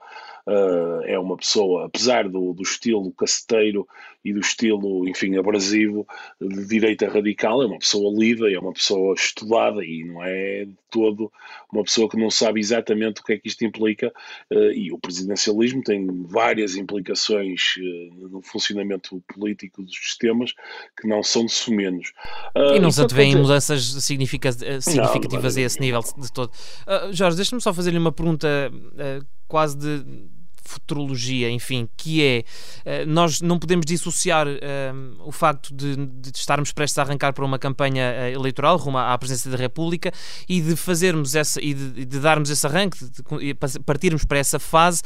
uh, 0.46 1.02
é 1.04 1.18
uma 1.18 1.36
pessoa, 1.36 1.86
apesar 1.86 2.28
do, 2.28 2.52
do 2.52 2.62
estilo 2.62 3.10
caceteiro 3.12 3.88
e 4.22 4.32
do 4.32 4.40
estilo, 4.40 5.08
enfim, 5.08 5.36
abrasivo, 5.36 6.06
de 6.40 6.66
direita 6.66 7.08
radical, 7.08 7.62
é 7.62 7.66
uma 7.66 7.78
pessoa 7.78 8.12
lida, 8.14 8.50
é 8.50 8.58
uma 8.58 8.72
pessoa 8.72 9.14
estudada 9.14 9.84
e 9.84 10.04
não 10.04 10.22
é 10.22 10.64
de 10.64 10.74
todo 10.90 11.32
uma 11.72 11.84
pessoa 11.84 12.08
que 12.08 12.18
não 12.18 12.30
sabe 12.30 12.58
exatamente 12.58 13.20
o 13.20 13.24
que 13.24 13.34
é 13.34 13.38
que 13.38 13.48
isto 13.48 13.64
implica, 13.64 14.12
uh, 14.52 14.72
e 14.72 14.92
o 14.92 14.98
presidencialismo 14.98 15.82
tem 15.82 16.06
várias 16.24 16.76
implicações 16.76 17.76
no 18.30 18.42
funcionamento 18.42 19.22
político 19.28 19.82
dos 19.82 19.96
sistemas, 19.96 20.52
que 21.00 21.06
não 21.06 21.22
são 21.22 21.44
de 21.44 21.52
sumenos. 21.52 22.12
Uh, 22.56 22.76
e 22.76 22.80
não 22.80 22.90
se 22.90 23.02
antevêem 23.02 23.30
dizer... 23.30 23.42
mudanças 23.42 23.96
eh, 23.96 24.00
significativas 24.00 25.54
não, 25.54 25.62
não 25.62 25.62
a 25.62 25.66
esse 25.66 25.80
nível 25.80 26.00
de 26.00 26.32
todo. 26.32 26.50
Uh, 26.86 27.12
Jorge, 27.12 27.36
deixa-me 27.36 27.60
só 27.60 27.72
fazer-lhe 27.72 27.98
uma 27.98 28.12
pergunta 28.12 28.48
uh, 28.72 29.26
quase 29.46 29.76
de 29.76 30.04
futurologia, 30.68 31.50
enfim, 31.50 31.88
que 31.96 32.22
é 32.22 32.44
uh, 32.84 33.06
nós 33.06 33.40
não 33.40 33.58
podemos 33.58 33.86
dissociar 33.86 34.46
uh, 34.46 34.50
o 35.24 35.32
facto 35.32 35.74
de, 35.74 35.96
de, 35.96 36.30
estarmos 36.34 36.72
prestes 36.72 36.98
a 36.98 37.02
arrancar 37.02 37.32
para 37.32 37.44
uma 37.44 37.58
campanha 37.58 38.12
uh, 38.12 38.34
eleitoral 38.34 38.76
rumo 38.76 38.98
à 38.98 39.16
presidência 39.18 39.50
da 39.50 39.56
República 39.56 40.12
e 40.48 40.60
de 40.60 40.76
fazermos 40.76 41.34
essa 41.34 41.60
e 41.62 41.74
de, 41.74 42.04
de 42.04 42.20
darmos 42.20 42.50
esse 42.50 42.66
arranque, 42.66 42.98
de, 43.04 43.54
partirmos 43.84 44.24
para 44.24 44.38
essa 44.38 44.58
fase 44.58 45.02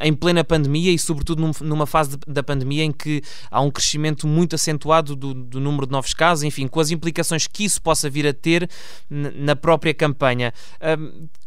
em 0.00 0.12
plena 0.12 0.44
pandemia 0.44 0.92
e 0.92 0.98
sobretudo 0.98 1.40
num, 1.40 1.52
numa 1.60 1.86
fase 1.86 2.16
da 2.26 2.42
pandemia 2.42 2.84
em 2.84 2.92
que 2.92 3.22
há 3.50 3.60
um 3.60 3.70
crescimento 3.70 4.26
muito 4.26 4.54
acentuado 4.54 5.14
do, 5.16 5.34
do, 5.34 5.60
número 5.60 5.86
de 5.86 5.92
novos 5.92 6.14
casos, 6.14 6.44
enfim, 6.44 6.66
com 6.66 6.80
as 6.80 6.90
implicações 6.90 7.46
que 7.46 7.64
isso 7.64 7.80
possa 7.80 8.08
vir 8.08 8.26
a 8.26 8.32
ter 8.32 8.68
na 9.08 9.56
própria 9.56 9.94
campanha. 9.94 10.52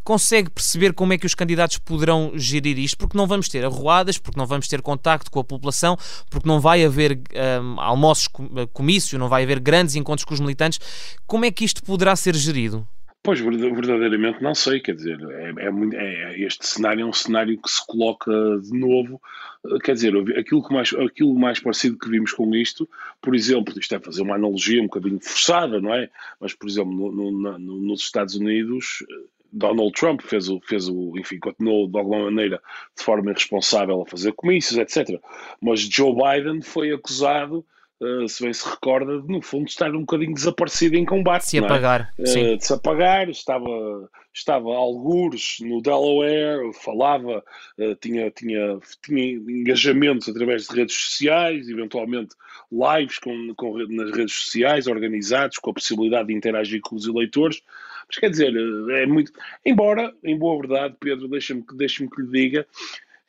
Consegue 0.03 0.49
perceber 0.49 0.93
como 0.93 1.13
é 1.13 1.17
que 1.17 1.25
os 1.25 1.35
candidatos 1.35 1.77
poderão 1.77 2.31
gerir 2.35 2.79
isto, 2.79 2.97
porque 2.97 3.17
não 3.17 3.27
vamos 3.27 3.38
ter 3.47 3.63
arruadas, 3.63 4.17
porque 4.17 4.37
não 4.37 4.45
vamos 4.45 4.67
ter 4.67 4.81
contacto 4.81 5.31
com 5.31 5.39
a 5.39 5.43
população, 5.43 5.95
porque 6.29 6.47
não 6.47 6.59
vai 6.59 6.83
haver 6.83 7.21
um, 7.61 7.79
almoços, 7.79 8.27
eh, 8.57 8.67
comício, 8.73 9.17
não 9.19 9.29
vai 9.29 9.43
haver 9.43 9.59
grandes 9.59 9.95
encontros 9.95 10.25
com 10.25 10.33
os 10.33 10.39
militantes. 10.39 10.79
Como 11.25 11.45
é 11.45 11.51
que 11.51 11.63
isto 11.63 11.83
poderá 11.83 12.15
ser 12.15 12.35
gerido? 12.35 12.87
Pois, 13.21 13.39
verdadeiramente 13.41 14.41
não 14.41 14.55
sei, 14.55 14.79
quer 14.79 14.95
dizer, 14.95 15.19
é, 15.21 15.53
é, 15.57 16.31
é, 16.31 16.39
este 16.41 16.65
cenário 16.65 17.01
é 17.01 17.05
um 17.05 17.11
cenário 17.11 17.61
que 17.61 17.69
se 17.69 17.85
coloca 17.85 18.31
de 18.61 18.71
novo, 18.77 19.21
eh, 19.65 19.77
quer 19.83 19.93
dizer, 19.93 20.15
aquilo, 20.37 20.65
que 20.65 20.73
mais, 20.73 20.93
aquilo 20.93 21.35
mais 21.37 21.59
parecido 21.59 21.99
que 21.99 22.09
vimos 22.09 22.31
com 22.31 22.55
isto, 22.55 22.89
por 23.21 23.35
exemplo, 23.35 23.77
isto 23.77 23.93
é 23.93 23.99
fazer 23.99 24.21
uma 24.21 24.35
analogia 24.35 24.81
um 24.81 24.85
bocadinho 24.85 25.19
forçada, 25.19 25.81
não 25.81 25.93
é? 25.93 26.09
Mas, 26.39 26.53
por 26.53 26.69
exemplo, 26.69 26.93
no, 26.93 27.11
no, 27.11 27.59
no, 27.59 27.75
nos 27.81 28.01
Estados 28.01 28.35
Unidos, 28.35 29.03
Donald 29.51 29.91
Trump 29.93 30.21
fez 30.21 30.49
o, 30.49 30.59
fez 30.61 30.87
o, 30.87 31.17
enfim, 31.17 31.39
continuou 31.39 31.87
de 31.87 31.97
alguma 31.97 32.25
maneira 32.25 32.61
de 32.97 33.03
forma 33.03 33.31
irresponsável 33.31 34.01
a 34.01 34.05
fazer 34.05 34.33
comícios, 34.33 34.77
etc. 34.77 35.19
Mas 35.61 35.81
Joe 35.81 36.13
Biden 36.13 36.61
foi 36.61 36.91
acusado 36.91 37.65
Uh, 38.01 38.29
se 38.29 38.41
bem 38.41 38.53
se 38.53 38.65
recorda, 38.65 39.21
no 39.27 39.41
fundo, 39.41 39.67
estar 39.67 39.93
um 39.93 39.99
bocadinho 39.99 40.33
desaparecido 40.33 40.95
em 40.95 41.03
combate. 41.03 41.49
Se 41.49 41.57
apagar. 41.57 42.13
É? 42.17 42.21
Uh, 42.21 42.57
de 42.57 42.65
se 42.65 42.71
apagar, 42.71 43.29
estava, 43.29 44.09
estava 44.33 44.73
algures 44.73 45.57
no 45.59 45.81
Delaware, 45.81 46.71
falava, 46.81 47.43
uh, 47.77 47.95
tinha, 47.95 48.31
tinha, 48.31 48.79
tinha 49.03 49.33
engajamentos 49.33 50.29
através 50.29 50.65
de 50.65 50.77
redes 50.77 50.95
sociais, 50.95 51.67
eventualmente 51.67 52.35
lives 52.71 53.19
com, 53.19 53.53
com, 53.57 53.77
nas 53.89 54.11
redes 54.11 54.33
sociais, 54.33 54.87
organizados, 54.87 55.57
com 55.57 55.71
a 55.71 55.73
possibilidade 55.73 56.29
de 56.29 56.35
interagir 56.35 56.79
com 56.79 56.95
os 56.95 57.05
eleitores. 57.05 57.61
Mas 58.09 58.17
quer 58.17 58.29
dizer, 58.29 58.51
é 58.91 59.05
muito. 59.05 59.31
Embora, 59.63 60.13
em 60.23 60.37
boa 60.37 60.59
verdade, 60.59 60.95
Pedro, 60.99 61.27
deixa-me 61.27 61.63
deixa 61.77 62.05
que 62.07 62.21
lhe 62.21 62.27
diga 62.27 62.67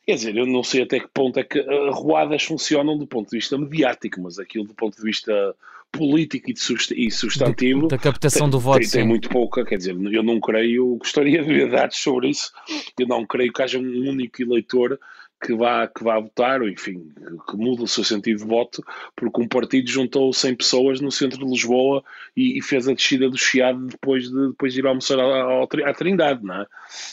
Quer 0.05 0.15
dizer, 0.15 0.35
eu 0.35 0.45
não 0.47 0.63
sei 0.63 0.81
até 0.81 0.99
que 0.99 1.07
ponto 1.07 1.39
é 1.39 1.43
que 1.43 1.59
arruadas 1.59 2.43
funcionam 2.43 2.97
do 2.97 3.05
ponto 3.05 3.29
de 3.29 3.37
vista 3.37 3.57
mediático, 3.57 4.19
mas 4.19 4.39
aquilo 4.39 4.65
do 4.65 4.73
ponto 4.73 4.97
de 4.97 5.03
vista 5.03 5.55
político 5.91 6.49
e, 6.49 7.11
substantivo. 7.11 7.87
Da 7.87 7.97
captação 7.97 8.47
tem, 8.47 8.49
do 8.49 8.59
voto. 8.59 8.79
Tem, 8.79 8.89
tem, 8.89 9.07
muito 9.07 9.29
pouca, 9.29 9.63
quer 9.63 9.77
dizer, 9.77 9.95
eu 10.11 10.23
não 10.23 10.39
creio, 10.39 10.95
gostaria 10.95 11.43
de 11.43 11.53
ver 11.53 11.69
dados 11.69 11.97
sobre 11.97 12.29
isso, 12.29 12.51
eu 12.99 13.07
não 13.07 13.25
creio 13.25 13.53
que 13.53 13.61
haja 13.61 13.77
um 13.77 14.09
único 14.09 14.41
eleitor 14.41 14.99
que 15.41 15.55
vá, 15.55 15.87
que 15.87 16.03
vá 16.03 16.19
votar, 16.19 16.61
ou 16.61 16.69
enfim, 16.69 17.11
que 17.49 17.57
mude 17.57 17.81
o 17.81 17.87
seu 17.87 18.03
sentido 18.03 18.37
de 18.37 18.45
voto, 18.45 18.83
porque 19.15 19.41
um 19.41 19.47
partido 19.47 19.89
juntou 19.89 20.31
100 20.31 20.55
pessoas 20.55 21.01
no 21.01 21.11
centro 21.11 21.39
de 21.39 21.45
Lisboa 21.45 22.03
e, 22.37 22.59
e 22.59 22.61
fez 22.61 22.87
a 22.87 22.93
descida 22.93 23.29
do 23.29 23.37
Chiado 23.37 23.87
depois 23.87 24.29
de, 24.29 24.49
depois 24.49 24.73
de 24.73 24.79
ir 24.79 24.87
almoçar 24.87 25.19
à, 25.19 25.63
à 25.63 25.93
Trindade, 25.93 26.43
não 26.43 26.61
é? 26.61 26.67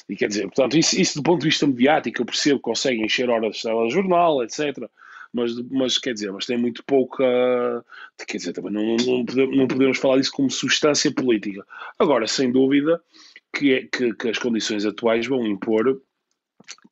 E 0.09 0.15
quer 0.15 0.29
dizer, 0.29 0.43
portanto, 0.43 0.77
isso, 0.77 1.01
isso 1.01 1.19
do 1.19 1.23
ponto 1.23 1.41
de 1.41 1.49
vista 1.49 1.67
mediático, 1.67 2.21
eu 2.21 2.27
percebo 2.27 2.57
que 2.59 2.65
conseguem 2.65 3.05
encher 3.05 3.31
horas 3.31 3.57
de 3.57 3.91
jornal, 3.91 4.43
etc., 4.43 4.89
mas, 5.33 5.53
mas 5.71 5.99
quer 5.99 6.15
dizer, 6.15 6.33
mas 6.33 6.47
tem 6.47 6.57
muito 6.57 6.83
pouca. 6.85 7.23
Quer 8.27 8.39
dizer, 8.39 8.55
também 8.55 8.73
não, 8.73 8.97
não, 8.97 9.27
podemos, 9.27 9.57
não 9.57 9.69
podemos 9.69 9.99
falar 9.99 10.17
disso 10.17 10.33
como 10.33 10.51
substância 10.51 11.13
política. 11.13 11.67
Agora, 11.99 12.27
sem 12.27 12.51
dúvida 12.51 12.99
que, 13.53 13.75
é, 13.75 13.83
que, 13.83 14.15
que 14.15 14.29
as 14.31 14.39
condições 14.39 14.87
atuais 14.87 15.27
vão 15.27 15.47
impor 15.47 16.01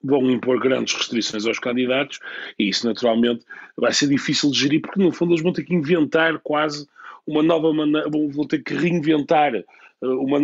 vão 0.02 0.30
impor 0.30 0.60
grandes 0.60 0.94
restrições 0.94 1.46
aos 1.46 1.58
candidatos 1.58 2.20
e 2.58 2.68
isso 2.68 2.86
naturalmente 2.86 3.44
vai 3.76 3.92
ser 3.92 4.08
difícil 4.08 4.50
de 4.50 4.58
gerir 4.58 4.80
porque 4.80 5.02
no 5.02 5.12
fundo 5.12 5.32
eles 5.32 5.42
vão 5.42 5.52
ter 5.52 5.64
que 5.64 5.74
inventar 5.74 6.38
quase 6.38 6.86
uma 7.26 7.42
nova 7.42 7.72
maneira, 7.72 8.08
vão 8.08 8.46
ter 8.46 8.62
que 8.62 8.74
reinventar 8.74 9.54
eh, 9.54 9.64
uma, 10.06 10.38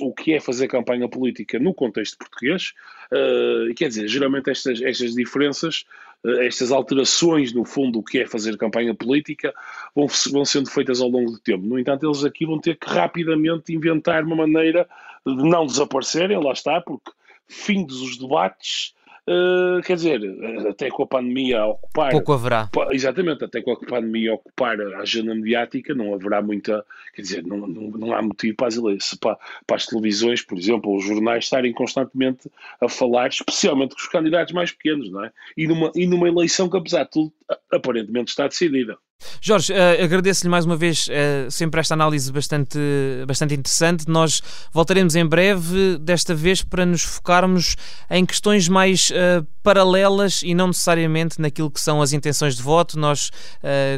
o 0.00 0.14
que 0.14 0.34
é 0.34 0.40
fazer 0.40 0.68
campanha 0.68 1.08
política 1.08 1.58
no 1.58 1.74
contexto 1.74 2.18
português. 2.18 2.72
Uh, 3.12 3.74
quer 3.74 3.88
dizer, 3.88 4.06
geralmente 4.06 4.48
estas, 4.50 4.80
estas 4.80 5.14
diferenças, 5.14 5.84
uh, 6.24 6.40
estas 6.42 6.70
alterações 6.70 7.52
no 7.52 7.64
fundo 7.64 7.98
do 7.98 8.02
que 8.02 8.20
é 8.20 8.26
fazer 8.26 8.56
campanha 8.56 8.94
política, 8.94 9.52
vão, 9.94 10.06
vão 10.30 10.44
sendo 10.44 10.70
feitas 10.70 11.00
ao 11.00 11.08
longo 11.08 11.32
do 11.32 11.38
tempo. 11.38 11.66
No 11.66 11.78
entanto, 11.78 12.06
eles 12.06 12.24
aqui 12.24 12.46
vão 12.46 12.58
ter 12.58 12.76
que 12.76 12.88
rapidamente 12.88 13.74
inventar 13.74 14.24
uma 14.24 14.36
maneira 14.36 14.88
de 15.26 15.42
não 15.42 15.66
desaparecerem, 15.66 16.42
lá 16.42 16.52
está, 16.52 16.80
porque 16.80 17.10
findos 17.50 18.00
os 18.00 18.16
debates, 18.16 18.94
uh, 19.26 19.82
quer 19.82 19.96
dizer, 19.96 20.20
até 20.68 20.88
com 20.88 21.02
a 21.02 21.06
pandemia 21.06 21.60
a 21.60 21.66
ocupar. 21.66 22.12
Pouco 22.12 22.32
haverá. 22.32 22.70
Exatamente, 22.92 23.44
até 23.44 23.60
com 23.60 23.72
a 23.72 23.76
pandemia 23.76 24.30
a 24.30 24.34
ocupar 24.34 24.80
a 24.80 25.00
agenda 25.00 25.34
mediática, 25.34 25.94
não 25.94 26.14
haverá 26.14 26.40
muita. 26.40 26.84
Quer 27.14 27.22
dizer, 27.22 27.44
não, 27.44 27.58
não, 27.66 27.90
não 27.90 28.12
há 28.14 28.22
motivo 28.22 28.56
para 28.56 28.68
as, 28.68 28.78
para, 29.16 29.36
para 29.66 29.76
as 29.76 29.86
televisões, 29.86 30.42
por 30.42 30.56
exemplo, 30.56 30.96
os 30.96 31.04
jornais 31.04 31.44
estarem 31.44 31.72
constantemente 31.72 32.48
a 32.80 32.88
falar, 32.88 33.28
especialmente 33.28 33.94
com 33.94 34.00
os 34.00 34.08
candidatos 34.08 34.54
mais 34.54 34.70
pequenos, 34.70 35.10
não 35.10 35.24
é? 35.24 35.32
E 35.56 35.66
numa, 35.66 35.90
e 35.94 36.06
numa 36.06 36.28
eleição 36.28 36.70
que, 36.70 36.76
apesar 36.76 37.04
de 37.04 37.10
tudo, 37.10 37.32
aparentemente 37.72 38.30
está 38.30 38.46
decidida. 38.46 38.96
Jorge, 39.40 39.72
uh, 39.72 40.04
agradeço-lhe 40.04 40.50
mais 40.50 40.64
uma 40.64 40.76
vez 40.76 41.06
uh, 41.08 41.50
sempre 41.50 41.80
esta 41.80 41.94
análise 41.94 42.32
bastante, 42.32 42.78
bastante 43.26 43.54
interessante. 43.54 44.08
Nós 44.08 44.42
voltaremos 44.72 45.14
em 45.14 45.26
breve, 45.26 45.98
desta 45.98 46.34
vez 46.34 46.62
para 46.62 46.84
nos 46.86 47.02
focarmos 47.02 47.76
em 48.10 48.24
questões 48.24 48.68
mais 48.68 49.10
uh, 49.10 49.46
paralelas 49.62 50.42
e 50.42 50.54
não 50.54 50.68
necessariamente 50.68 51.40
naquilo 51.40 51.70
que 51.70 51.80
são 51.80 52.00
as 52.00 52.12
intenções 52.12 52.56
de 52.56 52.62
voto. 52.62 52.98
Nós 52.98 53.30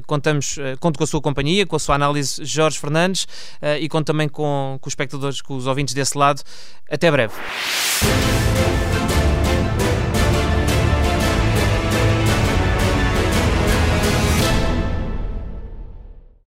contamos, 0.06 0.56
conto 0.80 0.98
com 0.98 1.04
a 1.04 1.06
sua 1.06 1.20
companhia, 1.20 1.64
com 1.64 1.76
a 1.76 1.78
sua 1.78 1.94
análise, 1.94 2.44
Jorge 2.44 2.78
Fernandes, 2.78 3.26
e 3.80 3.88
conto 3.88 4.06
também 4.06 4.28
com, 4.28 4.76
com 4.80 4.88
os 4.88 4.90
espectadores, 4.90 5.40
com 5.40 5.56
os 5.56 5.68
ouvintes 5.68 5.94
desse 5.94 6.18
lado. 6.18 6.42
Até 6.90 7.10
breve. 7.10 7.34